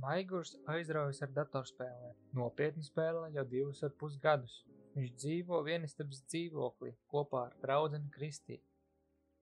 Maigurs 0.00 0.54
aizraujas 0.72 1.20
ar 1.26 1.32
datorspēlēm. 1.36 2.16
Nopietni 2.38 2.84
spēlē 2.86 3.28
jau 3.34 3.44
divus 3.52 3.82
ar 3.86 3.92
pus 4.02 4.16
gadus. 4.22 4.54
Viņš 4.96 5.10
dzīvo 5.22 5.60
vienistabas 5.66 6.22
dzīvoklī 6.30 6.94
kopā 7.12 7.42
ar 7.48 7.56
draudzeni 7.64 8.08
Kristīnu. 8.14 8.64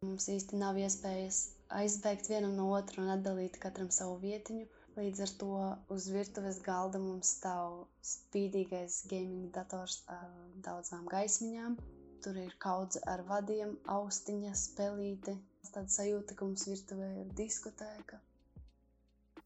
Mums 0.06 0.28
īsti 0.30 0.58
nav 0.58 0.76
iespējas 0.78 1.38
aizbēgt 1.78 2.28
vienam 2.30 2.56
no 2.58 2.68
otra 2.78 3.02
un 3.02 3.12
atdalīt 3.14 3.58
katram 3.62 3.90
savu 3.94 4.18
vietiņu. 4.24 4.66
Līdz 4.98 5.22
ar 5.24 5.32
to 5.40 5.50
uz 5.94 6.08
virtuves 6.14 6.58
galda 6.66 6.98
mums 7.02 7.32
stāv 7.36 7.84
spīdīgais 8.12 9.00
gaming 9.12 9.52
dators 9.54 10.00
ar 10.14 10.32
daudzām 10.66 11.06
gaismiņām. 11.12 11.78
Tur 12.24 12.40
ir 12.42 12.56
kaudze 12.62 13.02
ar 13.06 13.22
vadiem, 13.28 13.76
austiņa, 13.94 14.56
spēlīte. 14.58 15.36
Tāda 15.70 15.92
sajūta, 16.00 16.34
ka 16.34 16.48
mums 16.48 16.66
virtuvē 16.66 17.12
ir 17.20 17.30
diskotēka. 17.38 18.18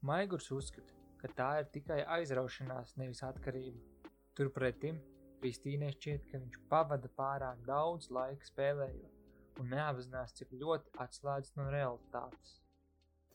Maigurs 0.08 0.48
uzskata, 0.54 1.01
ka 1.22 1.30
tā 1.38 1.48
ir 1.62 1.70
tikai 1.74 2.02
aizraušanās, 2.18 2.96
nevis 3.00 3.22
atkarība. 3.26 4.10
Turpretim 4.36 4.98
Kristīnai 5.42 5.90
šķiet, 5.96 6.28
ka 6.30 6.38
viņš 6.38 6.58
pavada 6.70 7.08
pārāk 7.18 7.62
daudz 7.66 8.10
laika 8.14 8.46
spēlējot 8.46 9.60
un 9.62 9.72
neapzinās, 9.74 10.34
cik 10.38 10.54
ļoti 10.60 10.92
atslēdzas 11.02 11.56
no 11.58 11.66
realitātes. 11.72 12.58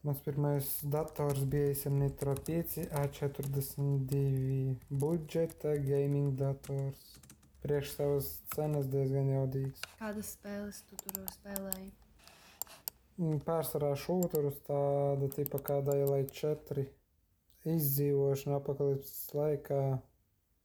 Mans 0.06 0.20
pirmais 0.24 0.66
dators 0.94 1.42
bija 1.52 1.90
Nitro 1.92 2.32
5 2.48 2.86
A42 3.00 4.20
budžeta 4.88 5.74
gaming 5.84 6.36
dators. 6.38 7.18
Priekš 7.60 7.96
savas 7.96 8.28
cenas 8.54 8.86
diezgan 8.88 9.32
jaudīgs. 9.34 9.82
Kādas 9.98 10.30
spēles 10.36 10.78
tu 10.88 10.96
tur 11.02 11.24
spēlēji? 11.34 11.90
Pārsvarā 13.44 13.90
šūturus 13.98 14.62
tāda 14.68 15.28
tipa 15.34 15.58
kā 15.66 15.80
Daylight 15.82 16.30
4 16.38 16.86
izdzīvošana 17.66 18.58
apakalipses 18.60 19.32
laikā, 19.34 19.80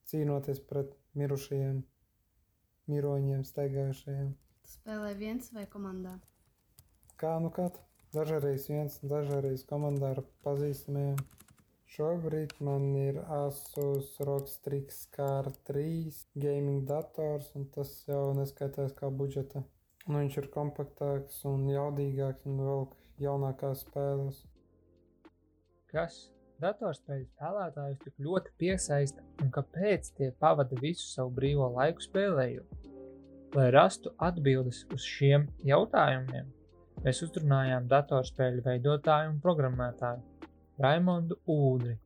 cīnoties 0.09 0.61
pret 0.69 0.94
mirušajiem, 1.17 1.81
miroņiem, 2.91 3.44
staigājušajiem. 3.47 4.33
Tu 4.63 4.75
spēlēji 4.75 5.19
viens 5.19 5.49
vai 5.55 5.66
komandā? 5.69 6.17
Kā 7.19 7.38
nu 7.41 7.49
kad? 7.53 7.80
Dažreiz 8.14 8.67
viens, 8.69 8.99
dažreiz 9.02 9.64
komandā 9.66 10.11
ar 10.14 10.21
pazīstamiem. 10.45 11.17
Šobrīd 11.94 12.55
man 12.66 12.88
ir 12.97 13.19
Asus 13.36 14.16
ROG 14.25 14.47
Strix 14.49 15.03
KR3 15.14 15.83
gaming 16.33 16.88
dators, 16.89 17.52
un 17.58 17.67
tas 17.73 17.91
jau 18.08 18.31
neskaitās 18.38 18.95
kā 18.97 19.09
budžeta. 19.14 19.64
Nu, 20.08 20.17
viņš 20.17 20.38
ir 20.41 20.49
kompaktāks 20.53 21.44
un 21.49 21.67
jaudīgāks 21.69 22.47
un 22.49 22.64
vēl 22.66 22.88
jaunākās 23.23 23.86
spēles. 23.86 24.41
Kas 25.91 26.17
datorspēļu 26.64 27.28
spēlētājus 27.28 28.02
tik 28.03 28.25
ļoti 28.25 28.53
piesaista 28.64 29.23
un 29.44 29.52
kāpēc 29.53 30.09
tie 30.17 30.31
pavada 30.39 30.80
visu 30.81 31.05
savu 31.09 31.33
brīvo 31.38 31.70
laiku 31.75 32.05
spēlējot? 32.08 32.89
Lai 33.53 33.70
rastu 33.75 34.14
atbildes 34.17 34.83
uz 34.95 35.05
šiem 35.05 35.45
jautājumiem, 35.67 36.47
mēs 37.05 37.22
uzrunājām 37.28 37.89
datorspēļu 37.92 38.64
veidotāju 38.66 39.36
un 39.36 39.42
programmētāju 39.44 40.50
Raimondu 40.81 41.38
Ūdri. 41.45 42.00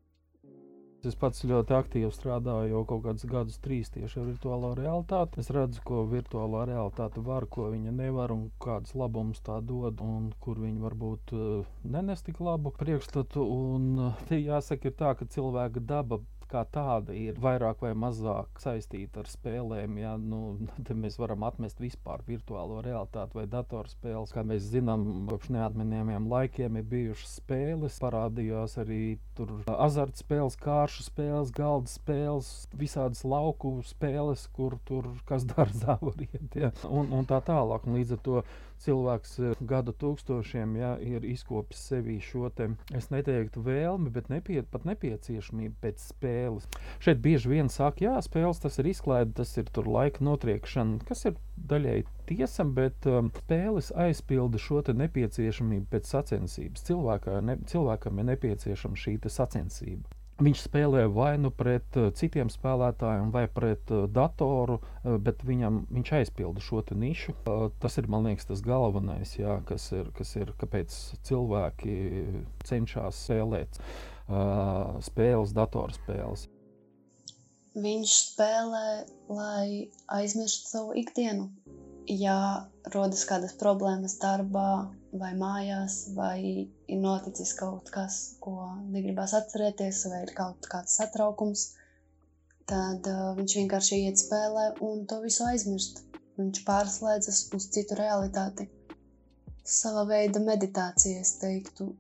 Es 1.07 1.15
pats 1.15 1.45
ļoti 1.47 1.75
aktīvi 1.77 2.09
strādāju 2.11 2.71
jau 2.73 2.83
kaut 2.89 3.03
kādus 3.05 3.27
gadus, 3.31 3.59
trīs 3.63 3.91
tieši 3.93 4.19
ar 4.21 4.25
virtuālo 4.27 4.73
realitāti. 4.75 5.39
Es 5.43 5.51
redzu, 5.55 5.81
ko 5.87 6.03
virtuālā 6.11 6.65
realitāte 6.67 7.23
var, 7.23 7.47
ko 7.47 7.69
viņa 7.71 7.93
nevar 7.95 8.33
un 8.35 8.47
kādus 8.63 8.95
labumus 8.97 9.39
tā 9.45 9.59
dod, 9.63 10.01
un 10.03 10.31
kur 10.43 10.59
viņa 10.59 10.83
varbūt 10.83 11.35
uh, 11.37 11.69
nenes 11.95 12.25
tik 12.27 12.41
labu 12.43 12.73
priekšstatu. 12.79 13.43
Un, 13.43 13.87
uh, 14.09 14.25
jāsaka, 14.49 14.91
ir 14.91 14.97
tā, 14.99 15.13
ka 15.19 15.29
cilvēka 15.37 15.85
daba 15.87 16.19
kā 16.51 16.63
tāda 16.73 17.15
ir 17.15 17.37
vairāk 17.41 17.81
vai 17.85 17.93
mazāk 17.97 18.61
saistīta 18.61 19.21
ar 19.23 19.29
spēlēm. 19.31 19.97
Ja? 20.01 20.15
Nu, 20.17 20.57
tad 20.77 20.95
mēs 20.99 21.17
varam 21.21 21.45
atmest 21.47 21.81
vispār 21.83 22.23
virtuālo 22.27 22.81
realitāti 22.85 23.39
vai 23.39 23.47
datorspēles. 23.51 24.33
Kā 24.35 24.43
mēs 24.47 24.69
zinām, 24.71 25.05
kopš 25.29 25.51
neatminējumiem 25.55 26.29
laikiem 26.31 26.79
ir 26.81 26.87
bijušas 26.91 27.37
spēles, 27.41 27.99
parādījās 28.03 28.77
arī 28.83 29.01
azartspēles, 29.71 30.57
kāršu 30.61 31.07
spēles, 31.07 31.53
galda 31.55 31.91
spēles, 31.91 32.53
visādas 32.77 33.23
lauku 33.27 33.77
spēles, 33.85 34.47
kur 34.55 34.79
tur 34.87 35.11
kas 35.29 35.45
dārzā 35.47 35.99
var 36.01 36.25
iet. 36.25 36.55
Ja? 36.55 36.71
Un, 36.89 37.11
un 37.13 37.27
tā 37.29 37.41
tālāk. 37.45 37.87
Un 37.87 37.99
līdz 37.99 38.17
ar 38.17 38.23
to 38.25 38.41
cilvēks 38.83 39.37
eh, 39.41 39.61
gadu 39.69 39.93
tūkstošiem 39.97 40.75
ja, 40.79 40.93
ir 41.01 41.25
izkopis 41.27 41.81
sevī 41.89 42.17
šo 42.23 42.51
te, 42.53 42.69
es 42.97 43.09
neteiktu 43.13 43.63
vēlmi, 43.65 44.11
bet 44.13 44.29
nepie, 44.33 44.61
pat 44.63 44.85
nepieciešamību 44.89 45.79
pēc 45.83 46.03
spēles. 46.11 46.36
Šeit 47.03 47.21
bieži 47.23 47.51
vien 47.51 47.71
saka, 47.73 48.05
jā, 48.05 48.15
spēles 48.25 48.61
tas 48.63 48.79
ir 48.81 48.91
izklaide, 48.91 49.33
tas 49.37 49.53
ir 49.59 49.69
tur 49.73 49.89
laika 49.91 50.23
notriekšana, 50.25 51.01
kas 51.07 51.25
ir 51.29 51.37
daļai 51.69 52.01
tiesa, 52.29 52.65
bet 52.77 53.07
um, 53.09 53.31
spēles 53.43 53.93
aizpilda 53.95 54.61
šo 54.61 54.83
nepieciešamību 54.87 55.89
pēc 55.91 56.11
sacensības. 56.13 56.85
Cilvēkā, 56.89 57.39
ne, 57.45 57.57
cilvēkam 57.69 58.21
ir 58.21 58.31
nepieciešama 58.33 58.99
šī 58.99 59.17
sacensība. 59.31 60.17
Viņš 60.37 60.59
spēlē 60.67 61.07
vai 61.09 61.31
nu 61.41 61.49
pret 61.49 61.95
uh, 61.97 62.11
citiem 62.13 62.51
spēlētājiem, 62.53 63.31
vai 63.33 63.47
pret 63.49 63.89
uh, 63.89 64.03
datoru, 64.05 64.75
uh, 64.77 65.15
bet 65.17 65.41
viņam, 65.47 65.87
viņš 65.89 66.11
aizpilda 66.19 66.61
šo 66.61 66.83
nišu. 66.93 67.33
Tas 67.81 67.97
ir 67.97 68.09
liekas, 68.11 68.45
tas 68.45 68.61
galvenais, 68.61 69.33
jā, 69.39 69.57
kas, 69.65 69.89
ir, 69.97 70.11
kas 70.17 70.35
ir, 70.37 70.53
kāpēc 70.61 70.93
cilvēki 71.25 71.97
cenšas 72.69 73.23
spēlēt 73.25 73.81
uh, 74.27 74.97
spēles, 75.03 75.53
datorspēles. 75.57 76.47
Viņš 77.77 78.13
spēlē, 78.31 78.87
lai 79.29 79.67
aizmirstu 80.17 80.71
savu 80.71 80.95
ikdienu. 80.97 81.49
Ja 82.07 82.37
rodas 82.93 83.25
kādas 83.27 83.53
problēmas 83.59 84.15
darbā, 84.21 84.87
vai 85.11 85.33
mājās, 85.37 85.97
vai 86.15 86.39
ir 86.87 87.01
noticis 87.03 87.51
kaut 87.59 87.91
kas, 87.93 88.37
ko 88.43 88.71
negribas 88.93 89.35
atcerēties, 89.37 90.05
vai 90.11 90.23
ir 90.23 90.31
kaut 90.37 90.69
kāds 90.71 90.95
satraukums, 90.97 91.67
tad 92.71 93.07
uh, 93.11 93.33
viņš 93.37 93.57
vienkārši 93.59 94.01
iet 94.07 94.23
spēlē 94.23 94.69
un 94.87 95.05
to 95.09 95.19
visu 95.23 95.45
aizmirst. 95.47 96.03
Viņš 96.37 96.63
pārslēdzas 96.65 97.45
uz 97.57 97.69
citu 97.73 97.97
realitāti. 97.97 98.67
Sava 99.67 100.03
veida 100.07 100.39
meditācija, 100.43 101.21
es 101.25 101.37
teiktu. 101.41 101.91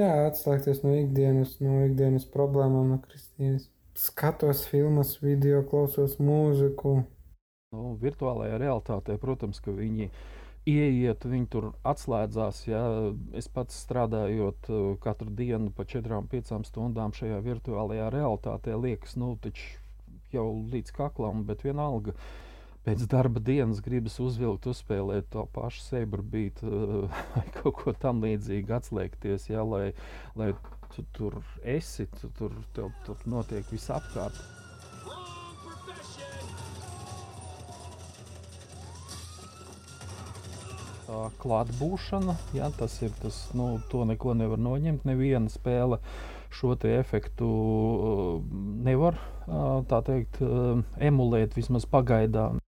Jā, 0.00 0.10
atslēgties 0.30 0.80
no 0.80 0.94
ikdienas, 0.96 1.58
no 1.60 1.82
ikdienas 1.84 2.24
problēmām, 2.32 2.94
no 2.94 2.98
Kristīnas. 3.04 3.66
Skatos 4.00 4.62
filmas, 4.70 5.16
video, 5.20 5.60
klausos 5.68 6.14
mūziku. 6.22 7.02
Nu, 7.74 7.90
virtuālajā 8.00 8.56
realitātē, 8.62 9.18
protams, 9.20 9.60
ka 9.60 9.74
viņi 9.76 10.08
ieiet, 10.70 11.26
viņi 11.28 11.48
tur 11.52 11.68
atslēdzās. 11.84 12.62
Ja? 12.70 12.80
Es 13.36 13.50
pats 13.52 13.76
strādājot 13.84 14.70
uh, 14.72 14.86
katru 15.04 15.34
dienu 15.36 15.68
pa 15.76 15.84
4-5 15.84 16.54
stundām 16.70 17.12
šajā 17.16 17.42
virtuālajā 17.44 18.08
realitātē, 18.14 18.78
liekas, 18.80 19.18
nu, 19.20 19.34
jau 20.32 20.46
līdz 20.72 20.96
kaklam, 20.96 21.44
bet 21.50 21.66
vienalga. 21.66 22.16
Pēc 22.86 23.02
darba 23.12 23.42
dienas 23.44 23.82
gribas 23.84 24.16
uzvilkt, 24.24 24.68
uzspēlēt 24.70 25.28
to 25.34 25.44
pašu 25.52 25.82
sebrabītu 25.84 26.70
uh, 26.70 27.18
vai 27.34 27.44
kaut 27.58 27.76
ko 27.82 27.92
tam 27.92 28.24
līdzīgu, 28.24 28.72
atslēgties, 28.78 29.50
ja, 29.52 29.66
lai, 29.66 29.90
lai 30.38 30.54
tu 30.94 31.04
tur 31.16 31.36
esi, 31.60 32.08
tu 32.20 32.32
tur, 32.38 32.56
tev, 32.76 32.88
tur 33.04 33.20
notiek 33.28 33.68
viss 33.74 33.92
apkārt. 33.92 34.40
tā 41.10 41.28
klātbūšana. 41.42 42.36
Ja, 42.56 42.70
tas 42.78 42.96
ir 43.02 43.12
tas, 43.22 43.42
nu, 43.56 43.78
to 43.90 44.04
neko 44.08 44.34
nevar 44.38 44.60
noņemt. 44.62 45.06
Neviena 45.08 45.50
spēle 45.50 46.00
šo 46.54 46.76
efektu 46.90 47.46
uh, 47.50 48.40
nevar 48.86 49.18
uh, 49.46 50.00
teikt, 50.06 50.40
uh, 50.42 50.82
emulēt 50.98 51.54
vismaz 51.58 51.86
pagaidām. 51.90 52.58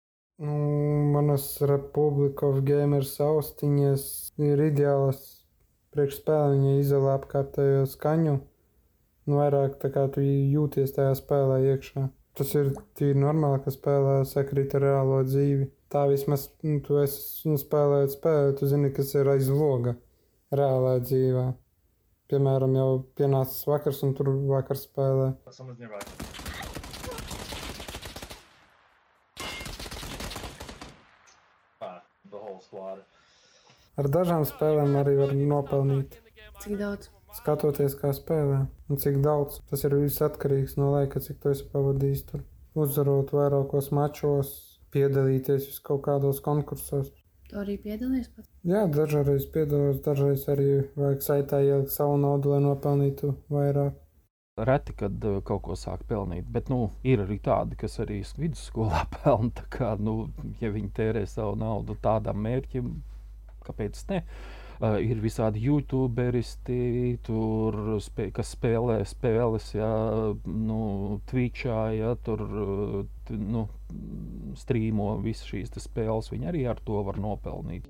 Nu, 0.43 0.55
manas 1.15 1.45
Republika 1.71 2.49
of 2.51 2.63
Gamers 2.67 3.15
austiņas 3.23 4.07
ir 4.43 4.65
ideālas 4.69 5.21
priekšspēle. 5.95 6.57
Viņa 6.57 6.73
izolē 6.81 7.13
apkārtējo 7.21 7.85
skaņu. 7.93 8.41
Nu, 9.29 9.39
vairāk 9.39 9.79
tā 9.83 9.93
kā 9.95 10.09
tu 10.11 10.25
jūties 10.25 10.97
tajā 10.97 11.15
spēlē 11.21 11.61
iekšā. 11.75 12.09
Tas 12.39 12.57
ir 12.59 12.73
tīri 12.99 13.21
normāli, 13.23 13.61
ka 13.63 13.71
spēlē 13.71 14.19
sakrīt 14.27 14.75
ar 14.79 14.87
reālo 14.89 15.21
dzīvi 15.29 15.71
tā 15.93 16.07
vismaz 16.09 16.49
nu, 16.65 16.79
tu 16.85 16.99
esi 17.03 17.51
nu, 17.51 17.59
spēlējot 17.61 18.17
spēli, 18.17 18.57
tu 18.59 18.69
zini, 18.71 18.93
kas 18.97 19.13
ir 19.19 19.29
aiz 19.35 19.51
loga 19.53 19.97
reālā 20.53 20.99
dzīvē. 21.05 21.47
Piemēram, 22.33 22.77
jau 22.81 22.91
pienācis 23.19 23.67
vakars, 23.69 24.01
un 24.07 24.15
tur 24.17 24.33
vakar 24.49 24.81
spēlē. 24.81 25.35
Ar 34.01 34.09
dažām 34.09 34.47
spēlēm 34.49 34.95
arī 35.01 35.19
var 35.19 35.35
nopelnīt. 35.37 36.21
Cik 36.63 36.79
daudz? 36.81 37.11
skatoties, 37.37 37.97
kā 37.99 38.13
spēlē 38.17 38.65
un 38.91 39.01
cik 39.01 39.19
daudz. 39.25 39.61
Tas 39.71 39.85
ir 39.87 39.97
viss 39.97 40.23
atkarīgs 40.25 40.77
no 40.81 40.93
laika, 40.95 41.23
cik 41.25 41.41
tu 41.43 41.53
esi 41.53 41.67
pavadījis 41.73 42.27
tur. 42.29 42.45
Uzvarot 42.79 43.33
vairākos 43.37 43.91
mačos, 43.93 44.53
piedalīties 44.95 45.69
vis 45.69 45.81
kaut 45.85 46.05
kādos 46.07 46.41
konkursos. 46.45 47.11
Tu 47.49 47.59
arī 47.61 47.77
piedalījies 47.81 48.31
pats? 48.33 48.49
Jā, 48.69 48.87
dažreiz 48.89 49.45
piedalos, 49.53 50.01
dažreiz 50.05 50.47
arī 50.53 50.71
vajag 50.97 51.27
saitā 51.27 51.61
ielikt 51.65 51.93
savu 51.93 52.17
naudu, 52.21 52.55
lai 52.55 52.63
nopelnītu 52.65 53.35
vairāk. 53.53 53.99
Reti, 54.57 54.93
kad 54.93 55.25
uh, 55.25 55.39
kaut 55.49 55.63
ko 55.65 55.75
sāk 55.81 56.03
pelnīt, 56.05 56.45
bet 56.53 56.67
nu, 56.69 56.91
ir 57.09 57.23
arī 57.25 57.39
tādi, 57.41 57.77
kas 57.81 57.97
arī 58.05 58.19
vidusskolā 58.37 59.07
pelna. 59.15 59.65
Kā, 59.73 59.95
nu, 59.97 60.27
ja 60.61 60.69
viņi 60.75 60.93
tērē 60.99 61.23
savu 61.27 61.55
naudu 61.57 61.97
tādam 62.05 62.43
mērķim, 62.45 62.91
kāpēc 63.65 64.03
ne? 64.11 64.21
Uh, 64.83 64.99
ir 65.01 65.23
visādi 65.25 65.63
youtuberisti, 65.65 67.17
tur, 67.25 67.81
spē, 68.05 68.29
kas 68.37 68.53
spēlē 68.53 68.99
spēles, 69.09 69.73
jā, 69.73 69.91
nu, 70.45 70.83
Twitchā, 71.33 71.81
jā, 71.97 72.13
tur 72.27 72.45
t, 73.25 73.41
nu, 73.41 73.67
strīmo 74.61 75.15
visas 75.25 75.49
šīs 75.49 75.73
spēles. 75.81 76.29
Viņi 76.35 76.53
arī 76.53 76.67
ar 76.69 76.85
to 76.85 77.01
var 77.09 77.17
nopelnīt. 77.17 77.89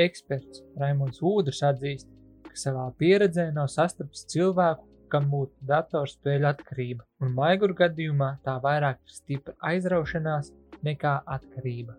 Eksperts 0.00 0.64
Raimons 0.80 1.20
Udrs 1.20 1.60
atzīst, 1.66 2.08
ka 2.48 2.56
savā 2.56 2.88
pieredzē 2.96 3.50
nav 3.52 3.68
sastapis 3.68 4.24
cilvēku, 4.32 4.94
kam 5.12 5.30
būtu 5.32 5.68
datorspēļu 5.68 6.50
atkarība, 6.52 7.06
un 7.22 7.32
maiguru 7.36 7.76
gadījumā 7.78 8.34
tā 8.46 8.58
vairāk 8.64 9.00
ir 9.04 9.16
stipra 9.20 9.56
aizraušanās 9.72 10.52
nekā 10.86 11.18
atkarība. 11.38 11.96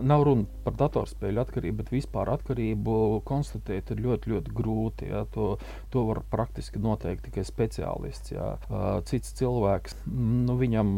Nav 0.00 0.22
runa 0.24 0.46
par 0.64 0.76
datorspēļu 0.78 1.42
atkarību, 1.42 1.76
bet 1.82 1.90
vispār 1.92 2.30
atkarību 2.32 2.94
konstatēt 3.28 3.90
ir 3.92 4.00
ļoti, 4.06 4.32
ļoti 4.32 4.54
grūti. 4.56 5.10
Jā. 5.10 5.24
To, 5.34 5.56
to 5.92 6.04
var 6.08 6.22
praktiski 6.32 6.80
noteikt 6.80 7.26
tikai 7.26 7.44
speciālists. 7.44 8.32
Uh, 8.32 9.02
Cits 9.08 9.34
cilvēks, 9.36 9.98
nu, 10.08 10.56
viņam 10.60 10.94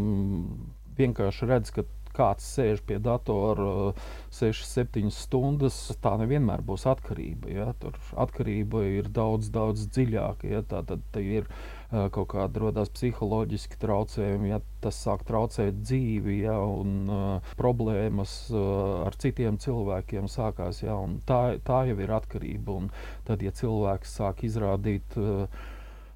vienkārši 0.99 1.51
redz, 1.51 1.75
ka 1.75 1.87
kāds 2.15 2.47
sēž 2.57 2.83
pie 2.87 2.99
datora 3.03 3.93
6, 4.35 4.65
7 4.71 5.13
stundas, 5.15 5.77
tā 6.05 6.15
nevienmēr 6.21 6.63
būs 6.67 6.87
atkarība. 6.91 7.51
Ja? 7.53 7.69
Tur 7.83 7.99
atkarība 8.25 8.85
ir 8.89 9.11
daudz, 9.15 9.51
daudz 9.55 9.89
dziļāka. 9.95 10.51
Ja? 10.51 10.63
Tā 10.71 10.83
tad 10.87 11.19
ir 11.21 11.49
uh, 11.49 12.09
kaut 12.15 12.31
kāda 12.35 12.67
radās 12.67 12.93
psiholoģiski 12.95 13.81
traucējumi, 13.83 14.53
ja 14.55 14.63
tas 14.85 14.99
sāk 15.05 15.27
traucēt 15.29 15.83
dzīvi, 15.83 16.41
ja? 16.45 16.59
un 16.63 16.97
uh, 17.11 17.55
problēmas 17.61 18.37
uh, 18.55 19.05
ar 19.07 19.19
citiem 19.21 19.61
cilvēkiem 19.63 20.31
sākās. 20.31 20.85
Ja? 20.87 20.99
Tā, 21.29 21.43
tā 21.67 21.85
jau 21.91 22.01
ir 22.01 22.17
atkarība. 22.19 22.81
Un 22.83 22.91
tad, 23.29 23.43
ja 23.45 23.55
cilvēks 23.55 24.19
sāk 24.21 24.45
izrādīt 24.47 25.19
uh, 25.21 25.49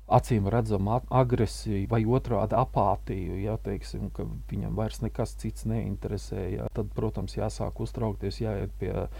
acīm 0.08 0.48
redzama 0.52 1.00
agresija 1.10 1.86
vai 1.90 2.02
otrādi 2.04 2.56
apātiju, 2.58 3.36
ja 3.42 3.56
teiksim, 3.62 4.08
ka 4.14 4.26
viņam 4.50 4.78
vairs 4.78 5.02
nekas 5.04 5.34
cits 5.40 5.66
neinteresē, 5.68 6.44
ja, 6.54 6.68
tad, 6.74 6.90
protams, 6.96 7.36
jāsāk 7.38 7.80
uztraukties, 7.84 8.40
jāiet 8.42 8.72
pie 8.80 8.94
uh, 9.04 9.10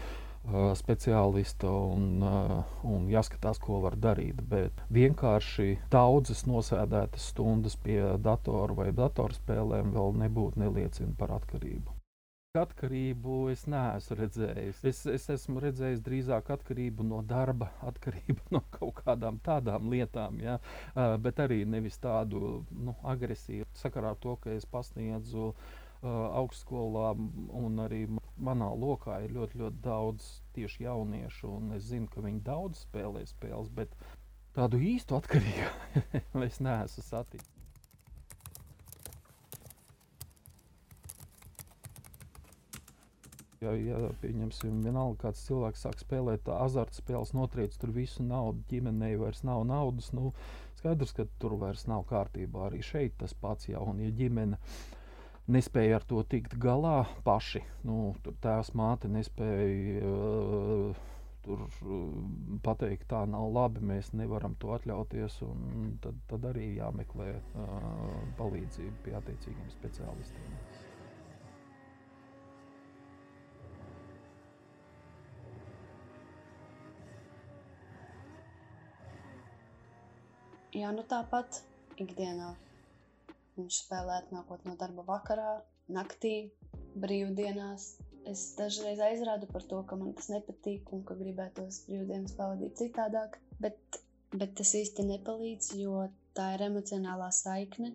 speciālista 0.78 1.70
un, 1.70 2.08
uh, 2.24 2.56
un 2.88 3.06
jāskatās, 3.12 3.60
ko 3.62 3.82
var 3.84 3.98
darīt. 4.00 4.40
Bet 4.48 4.82
vienkārši 4.94 5.76
daudzas 5.92 6.46
nosēdētas 6.48 7.30
stundas 7.34 7.76
pie 7.84 8.00
datora 8.24 8.80
vai 8.82 8.90
datorspēlēm 8.96 9.94
vēl 9.96 10.18
nebūtu 10.24 10.64
neliecina 10.64 11.14
par 11.20 11.36
atkarību. 11.40 11.97
Atkarību 12.60 13.38
es 13.52 13.64
neesmu 13.70 14.18
redzējis. 14.18 14.84
Es, 14.90 15.02
es 15.10 15.26
esmu 15.34 15.62
redzējis 15.64 16.02
drīzāk 16.06 16.52
atkarību 16.54 17.06
no 17.06 17.22
darba, 17.26 17.70
atkarību 17.90 18.54
no 18.54 18.62
kaut 18.74 19.02
kādām 19.02 19.40
tādām 19.44 19.90
lietām, 19.92 20.40
ja? 20.42 20.58
bet 21.22 21.42
arī 21.44 21.64
nevis 21.68 21.98
tādu 22.02 22.62
nu, 22.70 22.96
agresīvu. 23.02 23.68
Sakarā 23.78 24.14
ar 24.14 24.22
to, 24.22 24.36
ka 24.42 24.54
es 24.54 24.66
pasniedzu 24.68 25.50
uh, 25.52 25.60
augstskolā 26.02 27.12
un 27.58 27.82
arī 27.82 28.04
manā 28.36 28.70
lokā 28.74 29.20
ir 29.24 29.34
ļoti, 29.34 29.58
ļoti 29.62 29.82
daudz 29.82 30.28
tieši 30.54 30.86
jauniešu, 30.86 31.50
un 31.58 31.76
es 31.78 31.88
zinu, 31.90 32.08
ka 32.12 32.22
viņi 32.24 32.42
daudz 32.46 32.84
spēlē 32.86 33.24
spēles, 33.26 33.70
bet 33.74 33.94
tādu 34.54 34.78
īstu 34.78 35.18
atkarību 35.18 36.44
es 36.48 36.60
neesmu 36.62 37.06
saticis. 37.06 37.57
Ja, 43.58 43.72
ja 43.74 44.12
pieņemsim, 44.22 44.82
vienalga, 44.86 45.16
kāds 45.24 45.40
cilvēks 45.48 45.80
sāk 45.82 45.98
spēlēt 45.98 46.46
azartspēles, 46.54 47.32
notriec 47.34 47.74
tur 47.80 47.90
visu 47.96 48.22
naudu, 48.22 48.62
ģimenei 48.70 49.16
vairs 49.18 49.42
nav 49.46 49.64
naudas, 49.66 50.12
nu, 50.14 50.30
skaidrs, 50.78 51.14
ka 51.16 51.26
tur 51.42 51.56
vairs 51.58 51.88
nav 51.90 52.04
kārtībā. 52.06 52.68
Arī 52.68 52.84
šeit 52.86 53.16
tas 53.18 53.34
pats 53.34 53.66
jau, 53.66 53.82
un 53.90 53.98
ja 54.04 54.12
ģimene 54.14 54.60
nespēja 55.50 55.98
ar 55.98 56.06
to 56.06 56.22
tikt 56.30 56.54
galā 56.62 57.00
paši, 57.26 57.64
nu, 57.88 58.14
tur 58.22 58.38
tēvs 58.44 58.74
māte 58.78 59.10
nespēja 59.10 60.06
uh, 60.06 61.06
tur 61.42 61.64
uh, 61.66 62.02
pateikt, 62.62 63.08
tā 63.10 63.24
nav 63.26 63.50
labi, 63.56 63.82
mēs 63.90 64.12
nevaram 64.14 64.54
to 64.62 64.70
atļauties, 64.76 65.40
tad, 66.04 66.26
tad 66.30 66.50
arī 66.52 66.76
jāmeklē 66.76 67.32
uh, 67.34 67.72
palīdzību 68.38 69.00
pie 69.06 69.18
attiecīgiem 69.18 69.72
speciālistiem. 69.80 70.60
Jā, 80.76 80.90
nu 80.92 81.00
tāpat 81.08 81.62
ikdienā. 81.96 82.50
Viņš 83.56 83.78
spēlē 83.86 84.18
atnākot 84.22 84.66
no 84.68 84.74
darba 84.78 85.04
vakarā, 85.06 85.54
naktī, 85.88 86.50
brīvdienās. 87.00 87.94
Es 88.28 88.42
dažreiz 88.58 89.00
aizrādu 89.00 89.48
par 89.48 89.64
to, 89.70 89.80
ka 89.88 89.96
man 89.96 90.12
tas 90.18 90.28
nepatīk 90.28 90.92
un 90.92 91.06
ka 91.08 91.16
gribētos 91.16 91.80
brīvdienas 91.86 92.36
pavadīt 92.36 92.76
citādāk, 92.82 93.38
bet, 93.64 94.00
bet 94.34 94.52
tas 94.60 94.74
īsti 94.76 95.06
nepalīdz, 95.08 95.70
jo 95.80 96.04
tā 96.36 96.50
ir 96.58 96.66
emocionālā 96.68 97.30
saikne. 97.32 97.94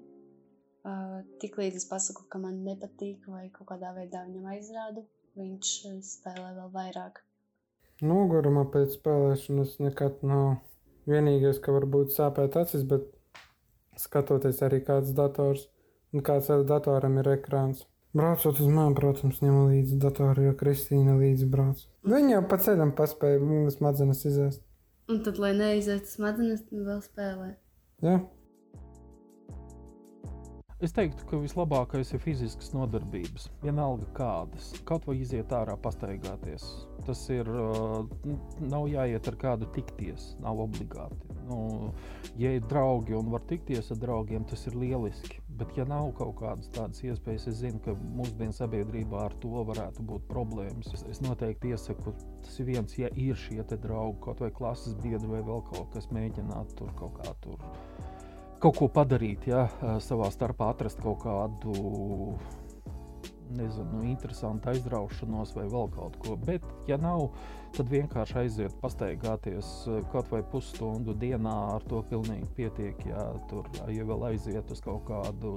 Uh, 0.84 1.22
Tiklīdz 1.40 1.78
es 1.80 1.88
pasaku, 1.88 2.26
ka 2.28 2.42
man 2.42 2.64
nepatīk 2.66 3.30
vai 3.30 3.46
kaut 3.54 3.70
kādā 3.70 3.94
veidā 3.96 4.26
viņam 4.26 4.50
aizrādu, 4.56 5.06
viņš 5.38 5.78
spēlē 6.10 6.50
vēl 6.58 6.74
vairāk. 6.74 7.22
Nogurumā 8.04 8.66
pēc 8.74 8.98
spēlēšanas 8.98 9.78
nekad 9.86 10.26
nav. 10.28 10.58
Vienīgais, 11.10 11.60
ka 11.64 11.74
varbūt 11.76 12.14
sāpēt 12.16 12.56
acis, 12.60 12.86
bet 12.88 13.10
skatoties 14.00 14.62
arī 14.66 14.80
kāds 14.86 15.12
dators 15.16 15.68
un 16.14 16.24
kāds 16.26 16.52
datoram 16.70 17.18
ir 17.22 17.34
ekrāns. 17.38 17.84
Braucot 18.14 18.60
uz 18.62 18.70
mājām, 18.70 18.94
protams, 18.94 19.40
ņemu 19.42 19.64
līdzi 19.72 19.98
datoru, 20.02 20.46
jo 20.46 20.54
Kristīna 20.58 21.16
līdzi 21.18 21.48
brauc. 21.50 21.80
Viņa 22.06 22.36
jau 22.36 22.44
pa 22.52 22.60
ceļam 22.62 22.92
paspēja 22.94 23.40
smadzenes 23.74 24.22
izēst. 24.30 24.62
Un 25.10 25.24
tad, 25.26 25.40
lai 25.42 25.52
neizietu 25.58 26.12
smadzenes, 26.12 26.62
vēl 26.70 27.02
spēlē. 27.04 27.50
Jā. 28.06 28.20
Es 30.82 30.94
teiktu, 30.96 31.26
ka 31.30 31.38
vislabākais 31.38 32.14
ir 32.16 32.22
fiziskas 32.24 32.72
nodarbības. 32.74 33.46
Vienalga 33.62 34.08
kādas. 34.18 34.72
Kaut 34.88 35.06
vai 35.08 35.20
iziet 35.22 35.54
ārā, 35.54 35.76
pastaigāties. 35.80 36.66
Tas 37.08 37.22
ir. 37.34 37.50
Uh, 37.50 38.08
nav 38.64 38.88
jāiet 38.90 39.28
ar 39.30 39.38
kādu 39.40 39.70
tikties, 39.76 40.34
nav 40.42 40.64
obligāti. 40.64 41.30
Nu, 41.48 41.92
ja 42.40 42.54
ir 42.56 42.66
draugi 42.72 43.16
un 43.18 43.30
var 43.34 43.44
tikties 43.50 43.92
ar 43.94 44.00
draugiem, 44.02 44.48
tas 44.50 44.66
ir 44.70 44.78
lieliski. 44.80 45.42
Bet, 45.54 45.76
ja 45.78 45.86
nav 45.86 46.10
kaut 46.18 46.38
kādas 46.40 46.72
tādas 46.74 47.04
iespējas, 47.06 47.46
es 47.52 47.60
zinu, 47.62 47.82
ka 47.86 47.94
mūsdienu 48.18 48.56
sabiedrībā 48.58 49.28
ar 49.28 49.36
to 49.44 49.66
varētu 49.70 50.06
būt 50.10 50.26
problēmas. 50.32 50.90
Es, 50.98 51.06
es 51.12 51.22
noteikti 51.22 51.76
iesaku, 51.76 52.16
tas 52.42 52.58
ir 52.64 52.72
viens, 52.72 52.98
ja 52.98 53.12
ir 53.14 53.38
šie 53.38 53.62
draugi, 53.76 54.24
kaut 54.26 54.42
vai 54.42 54.50
klases 54.56 54.98
biedri 55.04 55.30
vai 55.30 55.44
vēl 55.46 55.62
kaut 55.70 55.94
kas, 55.94 56.10
mēģināt 56.16 56.74
tur 56.80 56.90
kaut 56.98 57.20
kā 57.22 57.38
tur 57.46 57.62
kaut 58.64 58.78
ko 58.80 58.88
padarīt, 58.92 59.48
ja 59.52 59.68
savā 60.04 60.30
starpā 60.32 60.72
atrast 60.72 61.02
kaut 61.04 61.24
kādu 61.26 61.74
nezinu, 63.54 64.04
interesantu 64.08 64.72
aizraušanos 64.72 65.52
vai 65.54 65.66
vēl 65.70 65.90
kaut 65.94 66.16
ko. 66.24 66.36
Bet, 66.48 66.64
ja 66.90 66.96
nav, 66.98 67.26
tad 67.76 67.92
vienkārši 67.92 68.38
aiziet, 68.40 68.78
pastaigāties 68.82 69.70
kaut 70.14 70.32
vai 70.32 70.40
pusstundu 70.54 71.14
dienā. 71.20 71.54
Ar 71.76 71.86
to 71.90 72.00
pilnīgi 72.10 72.48
pietiek. 72.58 73.04
Ja 73.10 73.26
tur 73.52 73.68
ja 73.92 74.08
vēl 74.10 74.26
aiziet 74.32 74.72
uz 74.74 74.82
kaut 74.86 75.04
kādu 75.10 75.54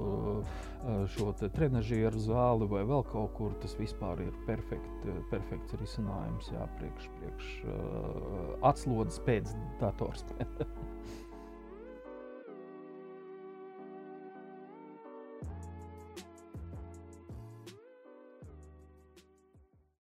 šo 1.14 1.30
trenižieru 1.44 2.20
zāli 2.26 2.68
vai 2.72 2.82
vēl 2.88 3.06
kaut 3.12 3.32
kur, 3.38 3.54
tas 3.62 3.78
vispār 3.80 4.26
ir 4.26 4.34
perfekt, 4.50 5.08
perfekts 5.32 5.78
risinājums. 5.80 6.50
Jā, 6.52 6.66
priekš, 6.80 7.08
priekš 7.20 7.54
atslodzes 8.74 9.22
pēc 9.30 9.56
datorspēles. 9.80 10.76